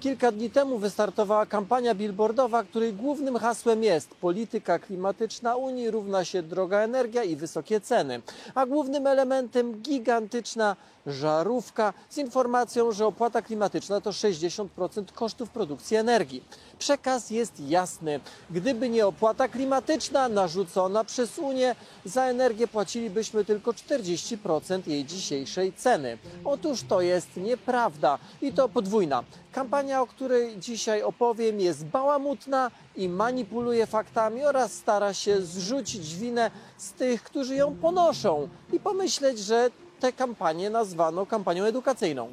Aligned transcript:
Kilka 0.00 0.32
dni 0.32 0.50
temu 0.50 0.78
wystartowała 0.78 1.46
kampania 1.46 1.94
billboardowa, 1.94 2.64
której 2.64 2.92
głównym 2.92 3.36
hasłem 3.36 3.82
jest 3.82 4.14
polityka 4.14 4.78
klimatyczna 4.78 5.56
Unii 5.56 5.90
równa 5.90 6.24
się 6.24 6.42
droga 6.42 6.78
energia 6.78 7.24
i 7.24 7.36
wysokie 7.36 7.80
ceny, 7.80 8.22
a 8.54 8.66
głównym 8.66 9.06
elementem 9.06 9.80
gigantyczna 9.82 10.76
żarówka 11.08 11.94
z 12.08 12.18
informacją, 12.18 12.92
że 12.92 13.06
opłata 13.06 13.42
klimatyczna 13.42 14.00
to 14.00 14.10
60% 14.10 15.12
kosztów 15.14 15.50
produkcji 15.50 15.96
energii. 15.96 16.44
Przekaz 16.78 17.30
jest 17.30 17.60
jasny. 17.60 18.20
Gdyby 18.50 18.88
nie 18.88 19.06
opłata 19.06 19.48
klimatyczna 19.48 20.28
narzucona 20.28 21.04
przez 21.04 21.38
Unię, 21.38 21.74
za 22.04 22.24
energię 22.24 22.68
płacilibyśmy 22.68 23.44
tylko 23.44 23.72
40% 23.72 24.88
jej 24.88 25.04
dzisiejszej 25.04 25.72
ceny. 25.72 26.18
Otóż 26.44 26.82
to 26.82 27.00
jest 27.00 27.36
nieprawda 27.36 28.18
i 28.42 28.52
to 28.52 28.68
podwójna. 28.68 29.24
Kampania, 29.52 30.02
o 30.02 30.06
której 30.06 30.58
dzisiaj 30.58 31.02
opowiem, 31.02 31.60
jest 31.60 31.84
bałamutna 31.84 32.70
i 32.96 33.08
manipuluje 33.08 33.86
faktami 33.86 34.44
oraz 34.44 34.72
stara 34.72 35.14
się 35.14 35.42
zrzucić 35.42 36.14
winę 36.14 36.50
z 36.76 36.92
tych, 36.92 37.22
którzy 37.22 37.54
ją 37.56 37.76
ponoszą 37.76 38.48
i 38.72 38.80
pomyśleć, 38.80 39.38
że 39.38 39.70
tę 40.00 40.12
kampanię 40.12 40.70
nazwano 40.70 41.26
kampanią 41.26 41.64
edukacyjną. 41.64 42.28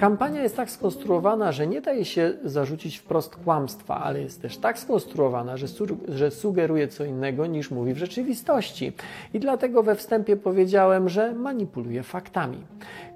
Kampania 0.00 0.42
jest 0.42 0.56
tak 0.56 0.70
skonstruowana, 0.70 1.52
że 1.52 1.66
nie 1.66 1.80
daje 1.80 2.04
się 2.04 2.32
zarzucić 2.44 2.98
wprost 2.98 3.36
kłamstwa, 3.36 4.00
ale 4.00 4.20
jest 4.20 4.42
też 4.42 4.58
tak 4.58 4.78
skonstruowana, 4.78 5.56
że, 5.56 5.68
su 5.68 5.86
że 6.08 6.30
sugeruje 6.30 6.88
co 6.88 7.04
innego 7.04 7.46
niż 7.46 7.70
mówi 7.70 7.94
w 7.94 7.98
rzeczywistości. 7.98 8.92
I 9.34 9.40
dlatego 9.40 9.82
we 9.82 9.94
wstępie 9.94 10.36
powiedziałem, 10.36 11.08
że 11.08 11.34
manipuluje 11.34 12.02
faktami. 12.02 12.58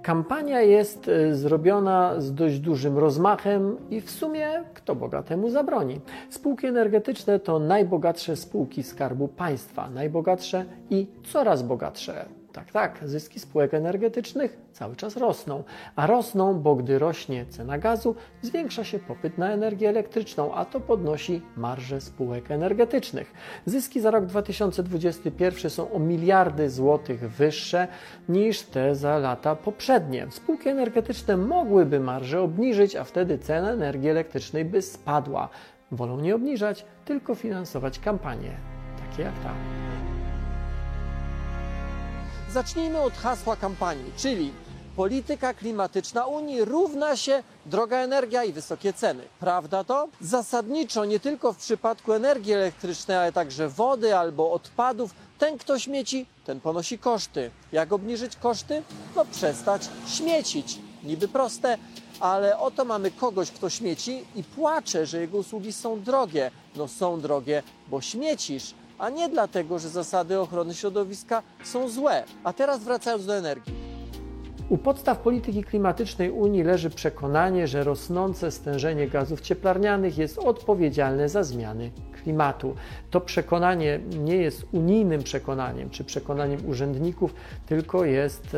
Kampania 0.03 0.61
jest 0.61 1.09
y, 1.09 1.35
zrobiona 1.35 2.21
z 2.21 2.35
dość 2.35 2.59
dużym 2.59 2.99
rozmachem 2.99 3.77
i 3.91 4.01
w 4.01 4.11
sumie 4.11 4.65
kto 4.75 4.95
bogatemu 4.95 5.51
zabroni. 5.51 6.01
Spółki 6.31 6.67
energetyczne 6.67 7.41
to 7.41 7.59
najbogatsze 7.59 8.37
spółki 8.37 8.83
Skarbu 8.83 9.29
Państwa, 9.29 9.91
najbogatsze 9.91 10.65
i 10.91 11.07
coraz 11.33 11.63
bogatsze. 11.63 12.44
Tak, 12.55 12.73
tak, 12.73 12.99
zyski 13.05 13.41
spółek 13.41 13.75
energetycznych 13.75 14.59
cały 14.73 14.97
czas 14.97 15.17
rosną, 15.17 15.65
a 15.97 16.07
rosną, 16.07 16.61
bo 16.61 16.75
gdy 16.77 16.99
rośnie 16.99 17.47
cena 17.47 17.79
gazu, 17.79 18.15
zwiększa 18.43 18.85
się 18.85 18.99
popyt 18.99 19.39
na 19.39 19.53
energię 19.53 19.89
elektryczną, 19.89 20.55
a 20.55 20.65
to 20.65 20.81
podnosi 20.81 21.43
marże 21.57 22.01
spółek 22.01 22.51
energetycznych. 22.51 23.33
Zyski 23.67 24.01
za 24.01 24.11
rok 24.11 24.27
2021 24.27 25.71
są 25.71 25.93
o 25.93 25.99
miliardy 25.99 26.71
złotych 26.71 27.31
wyższe 27.31 27.89
niż 28.29 28.63
te 28.63 28.95
za 28.95 29.19
lata 29.19 29.57
poprzednie. 29.57 30.27
Spółki 30.31 30.69
energetyczne 30.69 31.37
mogłyby 31.37 32.01
marże 32.01 32.41
obniżyć, 32.41 32.97
a 32.97 33.05
wtedy 33.05 33.39
cena 33.39 33.71
energii 33.71 34.09
elektrycznej 34.09 34.65
by 34.65 34.83
spadła. 34.83 35.49
Wolą 35.93 36.21
nie 36.21 36.35
obniżać, 36.35 36.87
tylko 37.05 37.35
finansować 37.35 37.99
kampanie, 37.99 38.57
takie 39.11 39.23
jak 39.23 39.35
ta. 39.39 39.94
Zacznijmy 42.55 43.01
od 43.01 43.15
hasła 43.15 43.57
kampanii, 43.57 44.13
czyli 44.17 44.53
polityka 44.97 45.55
klimatyczna 45.55 46.27
Unii 46.27 46.65
równa 46.65 47.17
się 47.17 47.43
droga 47.67 47.97
energia 47.97 48.45
i 48.45 48.53
wysokie 48.53 48.93
ceny. 48.93 49.23
Prawda 49.41 49.85
to? 49.85 50.09
Zasadniczo 50.21 51.05
nie 51.05 51.21
tylko 51.21 51.53
w 51.53 51.57
przypadku 51.57 52.13
energii 52.13 52.53
elektrycznej, 52.53 53.17
ale 53.17 53.33
także 53.33 53.69
wody 53.69 54.17
albo 54.17 54.53
odpadów, 54.53 55.15
ten 55.39 55.59
kto 55.59 55.79
śmieci, 55.79 56.27
ten 56.45 56.61
ponosi 56.61 56.99
koszty. 56.99 57.51
Jak 57.73 57.93
obniżyć 57.93 58.37
koszty? 58.37 58.83
No 59.17 59.25
przestać 59.25 59.89
śmiecić. 60.07 60.79
Niby 61.05 61.29
proste, 61.29 61.79
ale 62.21 62.59
oto 62.59 62.85
mamy 62.85 63.11
kogoś, 63.11 63.51
kto 63.51 63.71
śmieci 63.71 64.25
i 64.35 64.45
płacze, 64.45 65.07
że 65.07 65.21
jego 65.21 65.39
usługi 65.39 65.73
są 65.73 66.01
drogie. 66.03 66.51
No 66.77 66.89
są 66.89 67.21
drogie, 67.21 67.63
bo 67.89 68.01
śmiecisz 68.01 68.75
a 68.99 69.11
nie 69.11 69.29
dlatego, 69.29 69.79
że 69.79 69.89
zasady 69.89 70.41
ochrony 70.41 70.75
środowiska 70.75 71.43
są 71.65 71.89
złe. 71.89 72.25
A 72.45 72.53
teraz 72.53 72.85
wracając 72.85 73.27
do 73.27 73.37
energii. 73.37 73.75
U 74.69 74.79
podstaw 74.79 75.19
polityki 75.19 75.65
klimatycznej 75.65 76.31
Unii 76.31 76.63
leży 76.63 76.91
przekonanie, 76.91 77.69
że 77.69 77.85
rosnące 77.85 78.51
stężenie 78.51 79.09
gazów 79.09 79.41
cieplarnianych 79.41 80.19
jest 80.19 80.39
odpowiedzialne 80.39 81.29
za 81.29 81.43
zmiany 81.43 81.91
klimatu. 82.23 82.75
To 83.11 83.21
przekonanie 83.21 84.01
nie 84.19 84.37
jest 84.37 84.67
unijnym 84.73 85.23
przekonaniem 85.23 85.91
czy 85.91 86.05
przekonaniem 86.05 86.69
urzędników, 86.69 87.35
tylko 87.67 88.05
jest 88.05 88.57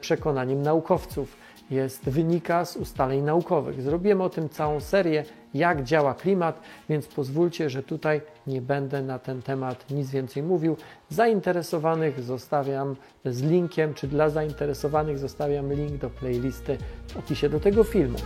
przekonaniem 0.00 0.62
naukowców 0.62 1.36
jest, 1.70 2.04
wynika 2.04 2.64
z 2.64 2.76
ustaleń 2.76 3.22
naukowych. 3.22 3.82
Zrobiłem 3.82 4.20
o 4.20 4.28
tym 4.28 4.48
całą 4.48 4.80
serię, 4.80 5.24
jak 5.54 5.84
działa 5.84 6.14
klimat, 6.14 6.60
więc 6.88 7.06
pozwólcie, 7.06 7.70
że 7.70 7.82
tutaj 7.82 8.20
nie 8.46 8.62
będę 8.62 9.02
na 9.02 9.18
ten 9.18 9.42
temat 9.42 9.90
nic 9.90 10.10
więcej 10.10 10.42
mówił. 10.42 10.76
Zainteresowanych 11.08 12.22
zostawiam 12.22 12.96
z 13.24 13.42
linkiem, 13.42 13.94
czy 13.94 14.08
dla 14.08 14.30
zainteresowanych 14.30 15.18
zostawiam 15.18 15.72
link 15.72 15.92
do 15.92 16.10
playlisty 16.10 16.78
w 17.08 17.16
opisie 17.16 17.48
do 17.48 17.60
tego 17.60 17.84
filmu. 17.84 18.18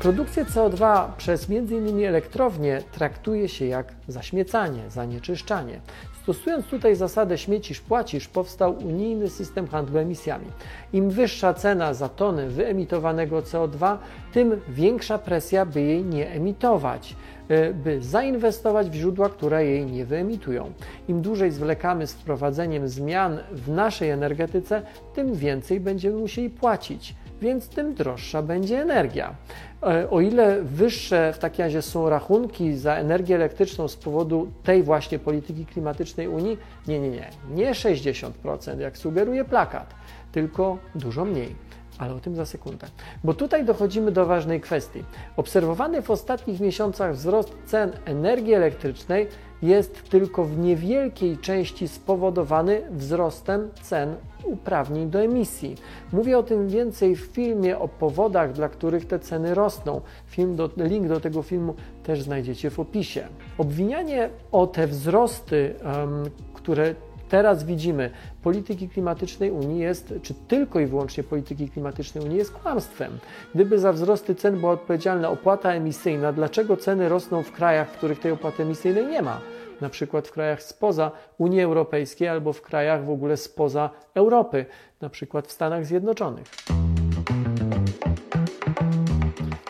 Produkcję 0.00 0.44
CO2 0.44 1.08
przez 1.16 1.50
m.in. 1.50 2.04
elektrownie 2.04 2.82
traktuje 2.92 3.48
się 3.48 3.66
jak 3.66 3.92
zaśmiecanie, 4.08 4.90
zanieczyszczanie. 4.90 5.80
Stosując 6.26 6.66
tutaj 6.66 6.96
zasadę 6.96 7.38
śmiecisz 7.38 7.80
płacisz, 7.80 8.28
powstał 8.28 8.78
unijny 8.78 9.30
system 9.30 9.68
handlu 9.68 9.98
emisjami. 9.98 10.46
Im 10.92 11.10
wyższa 11.10 11.54
cena 11.54 11.94
za 11.94 12.08
tonę 12.08 12.48
wyemitowanego 12.48 13.42
CO2, 13.42 13.96
tym 14.32 14.60
większa 14.68 15.18
presja, 15.18 15.66
by 15.66 15.80
jej 15.80 16.04
nie 16.04 16.30
emitować 16.30 17.16
e, 17.48 17.74
by 17.74 18.02
zainwestować 18.02 18.90
w 18.90 18.94
źródła, 18.94 19.28
które 19.28 19.66
jej 19.66 19.86
nie 19.86 20.04
wyemitują. 20.04 20.72
Im 21.08 21.22
dłużej 21.22 21.50
zwlekamy 21.50 22.06
z 22.06 22.12
wprowadzeniem 22.12 22.88
zmian 22.88 23.38
w 23.52 23.68
naszej 23.68 24.10
energetyce, 24.10 24.82
tym 25.14 25.34
więcej 25.34 25.80
będziemy 25.80 26.16
musieli 26.16 26.50
płacić 26.50 27.14
więc 27.40 27.68
tym 27.68 27.94
droższa 27.94 28.42
będzie 28.42 28.82
energia. 28.82 29.34
E, 29.82 30.10
o 30.10 30.20
ile 30.20 30.62
wyższe 30.62 31.32
w 31.32 31.38
takim 31.38 31.64
razie 31.64 31.82
są 31.82 32.08
rachunki 32.08 32.76
za 32.76 32.94
energię 32.94 33.34
elektryczną 33.34 33.88
z 33.88 33.96
powodu 33.96 34.50
tej 34.62 34.82
właśnie 34.82 35.18
polityki 35.18 35.66
klimatycznej 35.66 36.28
Unii, 36.28 36.58
nie, 36.88 37.00
nie, 37.00 37.10
nie, 37.10 37.30
nie 37.50 37.72
60%, 37.72 38.78
jak 38.78 38.98
sugeruje 38.98 39.44
plakat, 39.44 39.94
tylko 40.32 40.78
dużo 40.94 41.24
mniej. 41.24 41.66
Ale 41.98 42.14
o 42.14 42.20
tym 42.20 42.36
za 42.36 42.46
sekundę. 42.46 42.86
Bo 43.24 43.34
tutaj 43.34 43.64
dochodzimy 43.64 44.12
do 44.12 44.26
ważnej 44.26 44.60
kwestii. 44.60 45.04
Obserwowany 45.36 46.02
w 46.02 46.10
ostatnich 46.10 46.60
miesiącach 46.60 47.14
wzrost 47.14 47.52
cen 47.66 47.92
energii 48.04 48.54
elektrycznej 48.54 49.28
jest 49.62 50.08
tylko 50.08 50.44
w 50.44 50.58
niewielkiej 50.58 51.38
części 51.38 51.88
spowodowany 51.88 52.82
wzrostem 52.90 53.70
cen 53.82 54.14
uprawnień 54.44 55.10
do 55.10 55.20
emisji. 55.20 55.74
Mówię 56.12 56.38
o 56.38 56.42
tym 56.42 56.68
więcej 56.68 57.16
w 57.16 57.20
filmie 57.20 57.78
o 57.78 57.88
powodach, 57.88 58.52
dla 58.52 58.68
których 58.68 59.06
te 59.06 59.18
ceny 59.18 59.54
rosną. 59.54 60.00
Film 60.26 60.56
do, 60.56 60.70
link 60.76 61.08
do 61.08 61.20
tego 61.20 61.42
filmu 61.42 61.74
też 62.02 62.22
znajdziecie 62.22 62.70
w 62.70 62.80
opisie. 62.80 63.28
Obwinianie 63.58 64.30
o 64.52 64.66
te 64.66 64.86
wzrosty, 64.86 65.74
um, 65.84 66.24
które 66.54 66.94
teraz 67.28 67.64
widzimy, 67.64 68.10
polityki 68.42 68.88
klimatycznej 68.88 69.50
Unii 69.50 69.78
jest, 69.78 70.14
czy 70.22 70.34
tylko 70.34 70.80
i 70.80 70.86
wyłącznie 70.86 71.24
polityki 71.24 71.68
klimatycznej 71.68 72.24
Unii 72.24 72.36
jest 72.36 72.52
kłamstwem. 72.52 73.18
Gdyby 73.54 73.78
za 73.78 73.92
wzrosty 73.92 74.34
cen 74.34 74.60
była 74.60 74.72
odpowiedzialna 74.72 75.30
opłata 75.30 75.72
emisyjna, 75.72 76.32
dlaczego 76.32 76.76
ceny 76.76 77.08
rosną 77.08 77.42
w 77.42 77.52
krajach, 77.52 77.90
w 77.90 77.96
których 77.96 78.20
tej 78.20 78.32
opłaty 78.32 78.62
emisyjnej 78.62 79.06
nie 79.06 79.22
ma? 79.22 79.40
Na 79.80 79.88
przykład 79.88 80.28
w 80.28 80.32
krajach 80.32 80.62
spoza 80.62 81.10
Unii 81.38 81.60
Europejskiej 81.60 82.28
albo 82.28 82.52
w 82.52 82.62
krajach 82.62 83.04
w 83.04 83.10
ogóle 83.10 83.36
spoza 83.36 83.90
Europy, 84.14 84.66
na 85.00 85.08
przykład 85.08 85.46
w 85.46 85.52
Stanach 85.52 85.86
Zjednoczonych. 85.86 86.46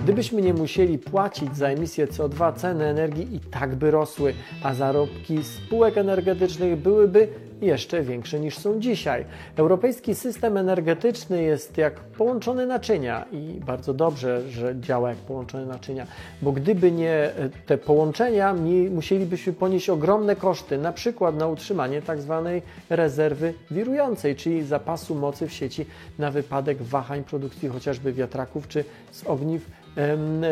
Gdybyśmy 0.06 0.42
nie 0.42 0.54
musieli 0.54 0.98
płacić 0.98 1.56
za 1.56 1.68
emisję 1.68 2.06
CO2, 2.06 2.54
ceny 2.56 2.84
energii 2.84 3.36
i 3.36 3.40
tak 3.40 3.74
by 3.74 3.90
rosły, 3.90 4.34
a 4.62 4.74
zarobki 4.74 5.44
spółek 5.44 5.98
energetycznych 5.98 6.76
byłyby 6.76 7.28
jeszcze 7.60 8.02
większe 8.02 8.40
niż 8.40 8.58
są 8.58 8.80
dzisiaj. 8.80 9.24
Europejski 9.56 10.14
system 10.14 10.56
energetyczny 10.56 11.42
jest 11.42 11.78
jak 11.78 12.00
połączone 12.00 12.66
naczynia 12.66 13.24
i 13.32 13.60
bardzo 13.66 13.94
dobrze, 13.94 14.50
że 14.50 14.80
działa 14.80 15.08
jak 15.08 15.18
połączone 15.18 15.66
naczynia, 15.66 16.06
bo 16.42 16.52
gdyby 16.52 16.92
nie 16.92 17.12
e, 17.12 17.50
te 17.66 17.78
połączenia, 17.78 18.54
musielibyśmy 18.90 19.52
ponieść 19.52 19.90
ogromne 19.90 20.36
koszty, 20.36 20.78
na 20.78 20.92
przykład 20.92 21.36
na 21.36 21.46
utrzymanie 21.46 22.02
tak 22.02 22.20
zwanej 22.20 22.62
rezerwy 22.90 23.54
wirującej, 23.70 24.36
czyli 24.36 24.64
zapasu 24.64 25.14
mocy 25.14 25.48
w 25.48 25.52
sieci 25.52 25.86
na 26.18 26.30
wypadek 26.30 26.82
wahań 26.82 27.24
produkcji 27.24 27.68
chociażby 27.68 28.12
wiatraków 28.12 28.68
czy 28.68 28.84
z 29.12 29.26
ogniw 29.26 29.85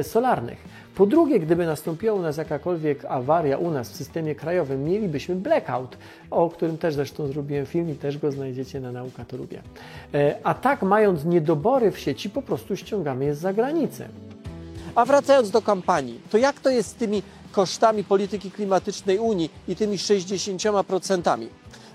solarnych. 0.03 0.59
Po 0.95 1.07
drugie, 1.07 1.41
gdyby 1.41 1.67
nastąpiła 1.67 2.15
u 2.15 2.23
nas 2.23 2.37
jakakolwiek 2.37 3.05
awaria 3.05 3.59
u 3.59 3.71
nas 3.71 3.91
w 3.91 3.97
systemie 3.97 4.35
krajowym, 4.35 4.85
mielibyśmy 4.85 5.35
blackout, 5.35 5.97
o 6.31 6.51
którym 6.51 6.79
też 6.79 6.95
zresztą 6.95 7.27
zrobiłem 7.27 7.67
film 7.67 7.91
i 7.91 7.95
też 7.95 8.19
go 8.19 8.33
znajdziecie 8.33 8.81
na 8.81 8.93
Nauka 8.93 9.25
to 9.25 9.37
lubię. 9.37 9.63
E, 10.15 10.37
a 10.45 10.55
tak, 10.55 10.83
mając 10.83 11.25
niedobory 11.25 11.91
w 11.91 11.99
sieci, 11.99 12.31
po 12.31 12.43
prostu 12.43 12.77
ściągamy 12.77 13.25
je 13.25 13.35
z 13.35 13.39
zagranicy. 13.39 14.09
A 14.95 15.05
wracając 15.05 15.51
do 15.51 15.63
kampanii, 15.63 16.21
to 16.31 16.39
jak 16.39 16.61
to 16.61 16.71
jest 16.71 16.89
z 16.89 16.95
tymi 16.95 17.23
kosztami 17.53 18.05
polityki 18.05 18.51
klimatycznej 18.51 19.19
Unii 19.19 19.51
i 19.69 19.77
tymi 19.77 19.97
60%? 19.97 21.47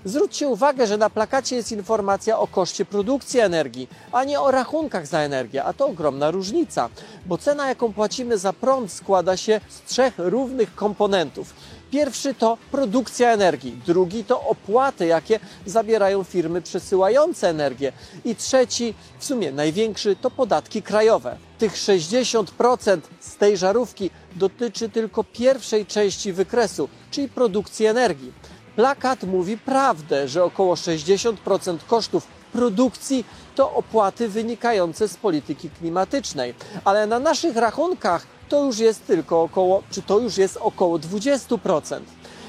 Zwróćcie 0.04 0.48
uwagę, 0.48 0.86
że 0.86 0.96
na 0.96 1.10
plakacie 1.10 1.56
jest 1.56 1.72
informacja 1.72 2.38
o 2.38 2.46
koszcie 2.46 2.84
produkcji 2.84 3.40
energii, 3.40 3.88
a 4.12 4.24
nie 4.24 4.40
o 4.40 4.50
rachunkach 4.50 5.06
za 5.06 5.18
energię, 5.18 5.64
a 5.64 5.72
to 5.72 5.86
ogromna 5.86 6.30
różnica, 6.30 6.88
bo 7.26 7.38
cena, 7.38 7.68
jaką 7.68 7.92
płacimy 7.92 8.38
za 8.38 8.52
prąd, 8.52 8.92
składa 8.92 9.36
się 9.36 9.60
z 9.68 9.82
trzech 9.82 10.14
równych 10.18 10.74
komponentów. 10.74 11.54
Pierwszy 11.90 12.34
to 12.34 12.58
produkcja 12.70 13.32
energii, 13.32 13.80
drugi 13.86 14.24
to 14.24 14.42
opłaty, 14.42 15.06
jakie 15.06 15.40
zabierają 15.66 16.24
firmy 16.24 16.62
przesyłające 16.62 17.48
energię 17.48 17.92
i 18.24 18.36
trzeci, 18.36 18.94
w 19.18 19.24
sumie 19.24 19.52
największy, 19.52 20.16
to 20.16 20.30
podatki 20.30 20.82
krajowe. 20.82 21.36
Tych 21.58 21.72
60% 21.74 23.00
z 23.20 23.36
tej 23.36 23.56
żarówki 23.56 24.10
dotyczy 24.36 24.88
tylko 24.88 25.24
pierwszej 25.24 25.86
części 25.86 26.32
wykresu, 26.32 26.88
czyli 27.10 27.28
produkcji 27.28 27.86
energii. 27.86 28.32
Plakat 28.76 29.24
mówi 29.24 29.58
prawdę, 29.58 30.28
że 30.28 30.44
około 30.44 30.74
60% 30.74 31.78
kosztów 31.86 32.26
produkcji 32.52 33.24
to 33.54 33.74
opłaty 33.74 34.28
wynikające 34.28 35.08
z 35.08 35.16
polityki 35.16 35.70
klimatycznej, 35.70 36.54
ale 36.84 37.06
na 37.06 37.18
naszych 37.18 37.56
rachunkach 37.56 38.26
to 38.48 38.64
już 38.64 38.78
jest 38.78 39.06
tylko 39.06 39.42
około, 39.42 39.82
czy 39.90 40.02
to 40.02 40.18
już 40.18 40.38
jest 40.38 40.56
około 40.56 40.98
20%. 40.98 42.00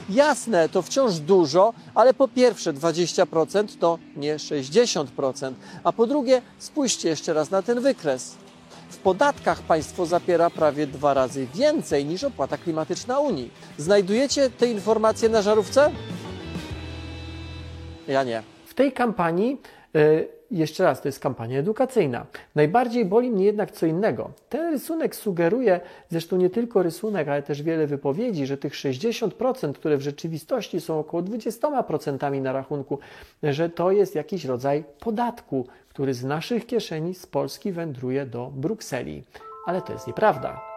Jasne, 0.10 0.70
to 0.70 0.82
wciąż 0.82 1.20
dużo, 1.20 1.74
ale 1.96 2.14
po 2.14 2.28
pierwsze 2.28 2.74
20% 2.74 3.68
to 3.80 4.00
nie 4.16 4.36
60%, 4.36 5.54
a 5.84 5.92
po 5.92 6.08
drugie 6.08 6.42
spójrzcie 6.60 7.10
jeszcze 7.10 7.34
raz 7.34 7.52
na 7.52 7.62
ten 7.62 7.80
wykres. 7.80 8.36
W 8.92 8.98
podatkach 8.98 9.62
państwo 9.62 10.06
zapiera 10.06 10.50
prawie 10.50 10.88
dwa 10.88 11.14
razy 11.14 11.48
więcej 11.56 12.06
niż 12.06 12.24
opłata 12.24 12.58
klimatyczna 12.58 13.20
Unii. 13.20 13.52
Znajdujecie 13.78 14.50
te 14.50 14.68
informacje 14.68 15.30
na 15.30 15.42
żarówce? 15.42 15.92
Ja 18.08 18.24
nie. 18.24 18.44
W 18.66 18.74
tej 18.74 18.92
kampanii 18.92 19.62
jeszcze 20.52 20.84
raz, 20.84 21.02
to 21.02 21.08
jest 21.08 21.20
kampania 21.20 21.60
edukacyjna. 21.60 22.26
Najbardziej 22.56 23.06
boli 23.06 23.32
mnie 23.32 23.46
jednak 23.46 23.72
co 23.72 23.86
innego. 23.86 24.32
Ten 24.50 24.72
rysunek 24.72 25.16
sugeruje, 25.16 25.80
zresztą 26.10 26.38
nie 26.38 26.50
tylko 26.50 26.84
rysunek, 26.84 27.28
ale 27.28 27.44
też 27.44 27.64
wiele 27.64 27.88
wypowiedzi, 27.88 28.46
że 28.46 28.58
tych 28.58 28.74
60%, 28.74 29.74
które 29.74 29.98
w 29.98 30.02
rzeczywistości 30.02 30.82
są 30.82 31.00
około 31.00 31.24
20% 31.24 32.42
na 32.42 32.54
rachunku, 32.54 33.00
że 33.44 33.70
to 33.70 33.92
jest 33.92 34.16
jakiś 34.16 34.46
rodzaj 34.46 34.84
podatku, 35.00 35.68
który 35.90 36.14
z 36.14 36.24
naszych 36.24 36.66
kieszeni 36.66 37.16
z 37.16 37.28
Polski 37.28 37.72
wędruje 37.72 38.26
do 38.26 38.52
Brukseli. 38.56 39.24
Ale 39.68 39.82
to 39.82 39.94
jest 39.94 40.08
nieprawda. 40.08 40.71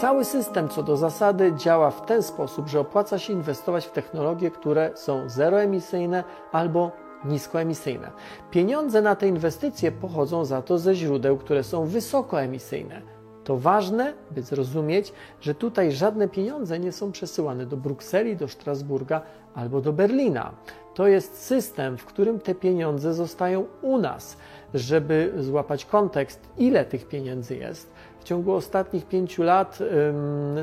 Cały 0.00 0.24
system 0.24 0.68
co 0.68 0.82
do 0.82 0.96
zasady 0.96 1.52
działa 1.56 1.90
w 1.90 2.06
ten 2.06 2.22
sposób, 2.22 2.68
że 2.68 2.80
opłaca 2.80 3.18
się 3.18 3.32
inwestować 3.32 3.86
w 3.86 3.90
technologie, 3.90 4.50
które 4.50 4.90
są 4.94 5.28
zeroemisyjne 5.28 6.24
albo 6.52 6.90
niskoemisyjne. 7.24 8.10
Pieniądze 8.50 9.02
na 9.02 9.16
te 9.16 9.28
inwestycje 9.28 9.92
pochodzą 9.92 10.44
za 10.44 10.62
to 10.62 10.78
ze 10.78 10.94
źródeł, 10.94 11.36
które 11.36 11.64
są 11.64 11.86
wysokoemisyjne. 11.86 13.02
To 13.44 13.56
ważne, 13.56 14.12
by 14.30 14.42
zrozumieć, 14.42 15.12
że 15.40 15.54
tutaj 15.54 15.92
żadne 15.92 16.28
pieniądze 16.28 16.78
nie 16.78 16.92
są 16.92 17.12
przesyłane 17.12 17.66
do 17.66 17.76
Brukseli, 17.76 18.36
do 18.36 18.48
Strasburga 18.48 19.22
albo 19.54 19.80
do 19.80 19.92
Berlina. 19.92 20.52
To 20.94 21.06
jest 21.06 21.42
system, 21.42 21.98
w 21.98 22.04
którym 22.04 22.40
te 22.40 22.54
pieniądze 22.54 23.14
zostają 23.14 23.66
u 23.82 23.98
nas. 23.98 24.36
Żeby 24.74 25.32
złapać 25.38 25.84
kontekst, 25.84 26.40
ile 26.58 26.84
tych 26.84 27.08
pieniędzy 27.08 27.56
jest, 27.56 27.92
w 28.20 28.24
ciągu 28.24 28.52
ostatnich 28.52 29.06
pięciu 29.06 29.42
lat 29.42 29.78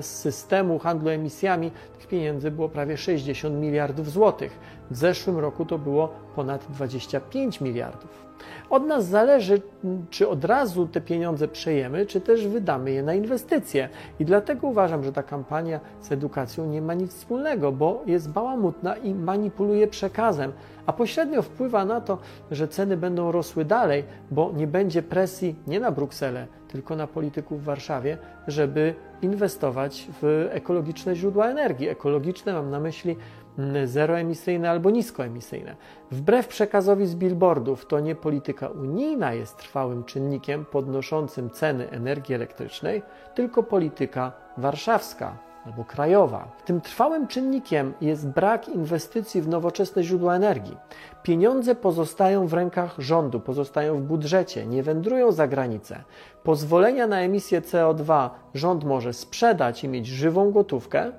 z 0.02 0.06
systemu 0.06 0.80
handlu 0.80 1.10
emisjami 1.10 1.72
tych 1.98 2.08
pieniędzy 2.08 2.52
było 2.52 2.70
prawie 2.70 2.98
60 2.98 3.56
miliardów 3.56 4.12
złotych. 4.12 4.60
W 4.92 4.96
zeszłym 4.96 5.38
roku 5.38 5.66
to 5.66 5.78
było 5.78 6.10
ponad 6.36 6.66
25 6.70 7.62
miliardów. 7.62 8.28
Od 8.70 8.86
nas 8.86 9.06
zależy, 9.06 9.62
czy 10.10 10.30
od 10.30 10.46
razu 10.46 10.88
te 10.88 11.02
pieniądze 11.02 11.48
przejemy, 11.48 12.06
czy 12.06 12.22
też 12.22 12.48
wydamy 12.48 12.92
je 12.92 13.04
na 13.04 13.14
inwestycje. 13.14 13.90
I 14.20 14.26
dlatego 14.26 14.68
uważam, 14.68 15.04
że 15.04 15.14
ta 15.14 15.24
kampania 15.24 15.80
z 16.02 16.12
edukacją 16.12 16.66
nie 16.66 16.82
ma 16.82 16.94
nic 16.94 17.14
wspólnego, 17.14 17.72
bo 17.72 18.04
jest 18.06 18.30
bałamutna 18.30 18.96
i 18.96 19.14
manipuluje 19.14 19.88
przekazem, 19.88 20.52
a 20.86 20.94
pośrednio 20.94 21.42
wpływa 21.42 21.86
na 21.86 22.02
to, 22.02 22.18
że 22.52 22.68
ceny 22.68 22.98
będą 22.98 23.32
rosły 23.32 23.66
dalej, 23.66 24.04
bo 24.32 24.52
nie 24.56 24.68
będzie 24.68 25.04
presji 25.04 25.56
nie 25.68 25.80
na 25.80 25.92
Brukselę, 25.92 26.48
tylko 26.68 26.96
na 26.96 27.08
polityków 27.08 27.62
w 27.62 27.66
Warszawie, 27.66 28.18
żeby 28.48 28.94
inwestować 29.22 30.08
w 30.22 30.48
ekologiczne 30.52 31.16
źródła 31.16 31.48
energii. 31.48 31.88
Ekologiczne 31.90 32.54
mam 32.54 32.70
na 32.70 32.80
myśli 32.80 33.16
mm, 33.58 33.88
zeroemisyjne 33.88 34.70
albo 34.70 34.90
niskoemisyjne. 34.90 35.76
Wbrew 36.12 36.48
przekazowi 36.48 37.08
z 37.08 37.16
billboardów, 37.16 37.86
to 37.86 38.00
nie 38.00 38.16
polityka 38.16 38.68
unijna 38.68 39.34
jest 39.34 39.58
trwałym 39.58 40.04
czynnikiem 40.04 40.66
podnoszącym 40.66 41.50
ceny 41.50 41.90
energii 41.90 42.36
elektrycznej, 42.36 43.02
tylko 43.36 43.64
polityka 43.64 44.32
warszawska 44.58 45.47
albo 45.68 45.86
krajowa. 45.86 46.48
Tym 46.66 46.82
trwałym 46.82 47.28
czynnikiem 47.28 47.94
jest 48.02 48.28
brak 48.28 48.70
inwestycji 48.70 49.42
w 49.42 49.48
nowoczesne 49.48 50.04
źródła 50.04 50.36
energii. 50.36 50.78
Pieniądze 51.24 51.76
pozostają 51.76 52.48
w 52.48 52.54
rękach 52.54 52.96
rządu, 52.98 53.40
pozostają 53.40 53.98
w 54.00 54.02
budżecie, 54.02 54.66
nie 54.66 54.84
wędrują 54.84 55.32
za 55.32 55.48
granicę. 55.48 56.04
Pozwolenia 56.44 57.08
na 57.08 57.20
emisję 57.20 57.62
CO2 57.62 58.30
rząd 58.54 58.84
może 58.84 59.14
sprzedać 59.14 59.84
i 59.84 59.88
mieć 59.88 60.08
żywą 60.08 60.52
gotówkę 60.52 61.12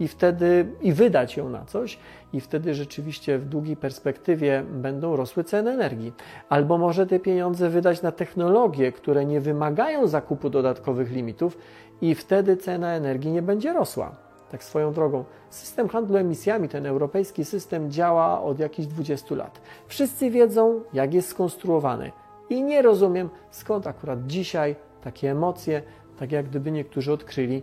i 0.00 0.08
wtedy 0.08 0.66
i 0.82 0.92
wydać 0.92 1.36
ją 1.36 1.48
na 1.48 1.64
coś 1.64 1.98
i 2.32 2.40
wtedy 2.40 2.74
rzeczywiście 2.74 3.38
w 3.38 3.44
długiej 3.44 3.76
perspektywie 3.76 4.64
będą 4.72 5.16
rosły 5.16 5.44
ceny 5.44 5.70
energii. 5.70 6.12
Albo 6.48 6.78
może 6.78 7.06
te 7.06 7.20
pieniądze 7.20 7.70
wydać 7.70 8.02
na 8.02 8.12
technologie, 8.12 8.92
które 8.92 9.24
nie 9.24 9.40
wymagają 9.40 10.06
zakupu 10.06 10.50
dodatkowych 10.50 11.10
limitów 11.10 11.58
i 12.02 12.14
wtedy 12.14 12.56
cena 12.56 12.92
energii 12.92 13.30
nie 13.30 13.42
będzie 13.42 13.72
rosła. 13.72 14.16
Tak 14.50 14.64
swoją 14.64 14.92
drogą, 14.92 15.24
system 15.50 15.88
handlu 15.88 16.16
emisjami, 16.16 16.68
ten 16.68 16.86
europejski 16.86 17.44
system 17.44 17.90
działa 17.90 18.42
od 18.42 18.58
jakichś 18.58 18.88
20 18.88 19.34
lat. 19.34 19.60
Wszyscy 19.86 20.30
wiedzą, 20.30 20.80
jak 20.92 21.14
jest 21.14 21.28
skonstruowany 21.28 22.12
i 22.50 22.62
nie 22.62 22.82
rozumiem, 22.82 23.30
skąd 23.50 23.86
akurat 23.86 24.26
dzisiaj 24.26 24.76
takie 25.02 25.30
emocje, 25.30 25.82
tak 26.18 26.32
jak 26.32 26.48
gdyby 26.48 26.70
niektórzy 26.70 27.12
odkryli 27.12 27.62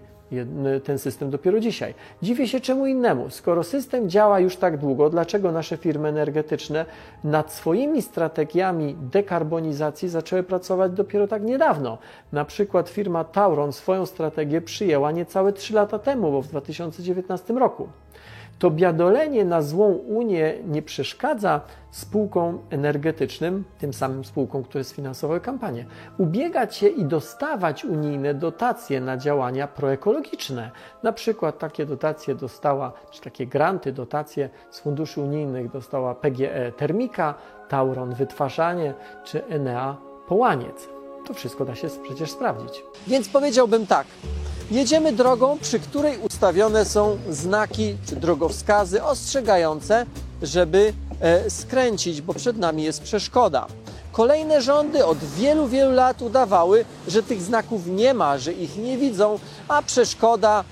ten 0.83 0.99
system 0.99 1.29
dopiero 1.29 1.59
dzisiaj. 1.59 1.93
Dziwię 2.21 2.47
się 2.47 2.59
czemu 2.59 2.87
innemu. 2.87 3.29
Skoro 3.29 3.63
system 3.63 4.09
działa 4.09 4.39
już 4.39 4.55
tak 4.55 4.77
długo, 4.77 5.09
dlaczego 5.09 5.51
nasze 5.51 5.77
firmy 5.77 6.09
energetyczne 6.09 6.85
nad 7.23 7.53
swoimi 7.53 8.01
strategiami 8.01 8.95
dekarbonizacji 9.11 10.09
zaczęły 10.09 10.43
pracować 10.43 10.91
dopiero 10.91 11.27
tak 11.27 11.43
niedawno? 11.43 11.97
Na 12.31 12.45
przykład 12.45 12.89
firma 12.89 13.23
Tauron 13.23 13.73
swoją 13.73 14.05
strategię 14.05 14.61
przyjęła 14.61 15.11
niecałe 15.11 15.53
3 15.53 15.73
lata 15.73 15.99
temu, 15.99 16.31
bo 16.31 16.41
w 16.41 16.47
2019 16.47 17.53
roku. 17.53 17.89
To 18.61 18.71
biadolenie 18.71 19.45
na 19.45 19.61
złą 19.61 19.91
Unię 19.91 20.53
nie 20.65 20.81
przeszkadza 20.81 21.61
spółkom 21.91 22.59
energetycznym, 22.69 23.63
tym 23.77 23.93
samym 23.93 24.25
spółkom, 24.25 24.63
które 24.63 24.83
sfinansowały 24.83 25.39
kampanię, 25.39 25.85
ubiegać 26.17 26.75
się 26.75 26.87
i 26.87 27.05
dostawać 27.05 27.85
unijne 27.85 28.33
dotacje 28.33 29.01
na 29.01 29.17
działania 29.17 29.67
proekologiczne. 29.67 30.71
Na 31.03 31.11
przykład 31.11 31.59
takie 31.59 31.85
dotacje 31.85 32.35
dostała, 32.35 32.93
czy 33.11 33.21
takie 33.21 33.47
granty, 33.47 33.91
dotacje 33.91 34.49
z 34.69 34.79
funduszy 34.79 35.21
unijnych 35.21 35.71
dostała 35.71 36.15
PGE 36.15 36.71
Termika, 36.71 37.33
Tauron 37.69 38.13
Wytwarzanie 38.13 38.93
czy 39.23 39.45
Enea 39.45 39.97
Połaniec. 40.27 41.00
To 41.27 41.33
wszystko 41.33 41.65
da 41.65 41.75
się 41.75 41.89
przecież 42.03 42.31
sprawdzić. 42.31 42.83
Więc 43.07 43.29
powiedziałbym 43.29 43.87
tak. 43.87 44.07
Jedziemy 44.71 45.13
drogą, 45.13 45.57
przy 45.61 45.79
której 45.79 46.17
ustawione 46.17 46.85
są 46.85 47.17
znaki 47.29 47.95
czy 48.09 48.15
drogowskazy 48.15 49.03
ostrzegające, 49.03 50.05
żeby 50.41 50.93
e, 51.19 51.49
skręcić, 51.49 52.21
bo 52.21 52.33
przed 52.33 52.57
nami 52.57 52.83
jest 52.83 53.01
przeszkoda. 53.01 53.67
Kolejne 54.11 54.61
rządy 54.61 55.05
od 55.05 55.17
wielu, 55.17 55.67
wielu 55.67 55.91
lat 55.91 56.21
udawały, 56.21 56.85
że 57.07 57.23
tych 57.23 57.41
znaków 57.41 57.87
nie 57.87 58.13
ma, 58.13 58.37
że 58.37 58.53
ich 58.53 58.77
nie 58.77 58.97
widzą, 58.97 59.39
a 59.67 59.81
przeszkoda 59.81 60.63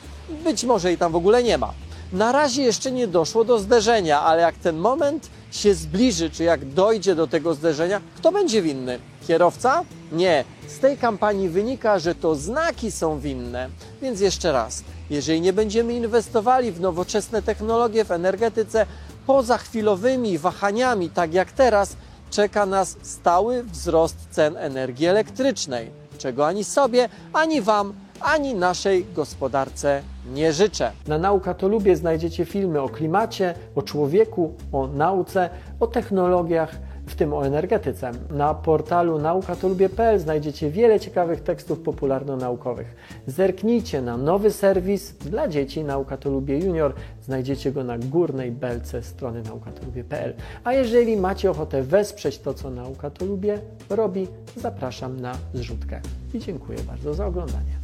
być 0.43 0.63
może 0.63 0.93
i 0.93 0.97
tam 0.97 1.11
w 1.11 1.15
ogóle 1.15 1.43
nie 1.43 1.57
ma. 1.57 1.73
Na 2.13 2.31
razie 2.31 2.61
jeszcze 2.61 2.91
nie 2.91 3.07
doszło 3.07 3.43
do 3.43 3.59
zderzenia, 3.59 4.21
ale 4.21 4.41
jak 4.41 4.55
ten 4.55 4.77
moment 4.77 5.29
się 5.51 5.73
zbliży, 5.73 6.29
czy 6.29 6.43
jak 6.43 6.65
dojdzie 6.65 7.15
do 7.15 7.27
tego 7.27 7.53
zderzenia, 7.53 8.01
kto 8.17 8.31
będzie 8.31 8.61
winny? 8.61 8.99
Kierowca? 9.27 9.83
Nie. 10.11 10.43
Z 10.67 10.79
tej 10.79 10.97
kampanii 10.97 11.49
wynika, 11.49 11.99
że 11.99 12.15
to 12.15 12.35
znaki 12.35 12.91
są 12.91 13.19
winne. 13.19 13.69
Więc 14.01 14.19
jeszcze 14.19 14.51
raz, 14.51 14.83
jeżeli 15.09 15.41
nie 15.41 15.53
będziemy 15.53 15.93
inwestowali 15.93 16.71
w 16.71 16.81
nowoczesne 16.81 17.41
technologie 17.41 18.05
w 18.05 18.11
energetyce, 18.11 18.85
poza 19.27 19.57
chwilowymi 19.57 20.37
wahaniami, 20.37 21.09
tak 21.09 21.33
jak 21.33 21.51
teraz, 21.51 21.95
czeka 22.31 22.65
nas 22.65 22.97
stały 23.01 23.63
wzrost 23.63 24.15
cen 24.31 24.57
energii 24.57 25.05
elektrycznej, 25.05 25.91
czego 26.17 26.47
ani 26.47 26.63
sobie, 26.63 27.09
ani 27.33 27.61
Wam, 27.61 27.93
ani 28.21 28.55
naszej 28.55 29.05
gospodarce 29.15 30.01
nie 30.33 30.53
życzę. 30.53 30.91
Na 31.07 31.17
Nauka 31.17 31.53
to 31.53 31.67
Lubię 31.67 31.95
znajdziecie 31.95 32.45
filmy 32.45 32.81
o 32.81 32.89
klimacie, 32.89 33.53
o 33.75 33.81
człowieku, 33.81 34.53
o 34.71 34.87
nauce, 34.87 35.49
o 35.79 35.87
technologiach, 35.87 36.75
w 37.09 37.15
tym 37.15 37.33
o 37.33 37.45
energetyce. 37.45 38.11
Na 38.31 38.53
portalu 38.53 39.19
naukatolubie.pl 39.19 40.19
znajdziecie 40.19 40.69
wiele 40.69 40.99
ciekawych 40.99 41.41
tekstów 41.41 41.79
popularno-naukowych. 41.79 42.95
Zerknijcie 43.27 44.01
na 44.01 44.17
nowy 44.17 44.51
serwis 44.51 45.13
dla 45.13 45.47
dzieci 45.47 45.83
Nauka 45.83 46.17
to 46.17 46.29
Lubię 46.29 46.59
Junior. 46.59 46.93
Znajdziecie 47.21 47.71
go 47.71 47.83
na 47.83 47.97
górnej 47.97 48.51
belce 48.51 49.03
strony 49.03 49.41
naukatolubie.pl. 49.41 50.33
A 50.63 50.73
jeżeli 50.73 51.17
macie 51.17 51.51
ochotę 51.51 51.83
wesprzeć 51.83 52.39
to, 52.39 52.53
co 52.53 52.69
Nauka 52.69 53.09
to 53.09 53.25
Lubię 53.25 53.59
robi, 53.89 54.27
zapraszam 54.57 55.19
na 55.19 55.35
zrzutkę. 55.53 56.01
I 56.33 56.39
dziękuję 56.39 56.79
bardzo 56.87 57.13
za 57.13 57.25
oglądanie. 57.25 57.79